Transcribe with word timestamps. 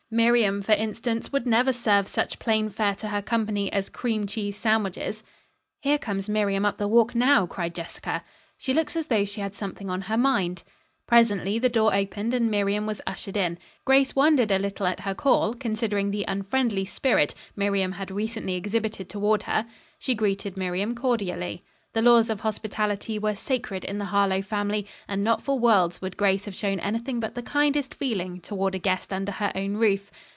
Miriam, 0.13 0.61
for 0.61 0.73
instance 0.73 1.31
would 1.31 1.47
never 1.47 1.71
serve 1.71 2.05
such 2.05 2.37
plain 2.37 2.69
fare 2.69 2.95
to 2.95 3.07
her 3.07 3.21
company 3.21 3.71
as 3.71 3.87
cream 3.87 4.27
cheese 4.27 4.57
sandwiches." 4.57 5.23
"Here 5.79 5.97
comes 5.97 6.27
Miriam 6.27 6.65
up 6.65 6.77
the 6.77 6.87
walk 6.89 7.15
now," 7.15 7.45
cried 7.45 7.73
Jessica. 7.73 8.21
"She 8.57 8.73
looks 8.73 8.97
as 8.97 9.07
though 9.07 9.23
she 9.23 9.39
had 9.39 9.53
something 9.55 9.89
on 9.89 10.01
her 10.01 10.17
mind." 10.17 10.63
Presently 11.07 11.59
the 11.59 11.69
door 11.69 11.95
opened 11.95 12.33
and 12.33 12.51
Miriam 12.51 12.85
was 12.85 12.99
ushered 13.07 13.37
in. 13.37 13.57
Grace 13.85 14.13
wondered 14.13 14.51
a 14.51 14.59
little 14.59 14.85
at 14.85 14.99
her 15.01 15.15
call, 15.15 15.53
considering 15.53 16.11
the 16.11 16.25
unfriendly 16.27 16.83
spirit 16.83 17.33
Miriam 17.55 17.93
had 17.93 18.11
recently 18.11 18.55
exhibited 18.55 19.07
toward 19.07 19.43
her. 19.43 19.65
She 19.97 20.13
greeted 20.13 20.57
Miriam 20.57 20.93
cordially. 20.93 21.63
The 21.93 22.01
laws 22.01 22.29
of 22.29 22.39
hospitality 22.39 23.19
were 23.19 23.35
sacred 23.35 23.83
in 23.83 23.97
the 23.97 24.05
Harlowe 24.05 24.41
family, 24.41 24.87
and 25.09 25.25
not 25.25 25.43
for 25.43 25.59
worlds 25.59 26.01
would 26.01 26.15
Grace 26.15 26.45
have 26.45 26.55
shown 26.55 26.79
anything 26.79 27.19
but 27.19 27.35
the 27.35 27.41
kindest 27.43 27.95
feeling 27.95 28.39
toward 28.39 28.75
a 28.75 28.79
guest 28.79 29.11
under 29.11 29.33
her 29.33 29.51
own 29.55 29.75
roof. 29.75 30.09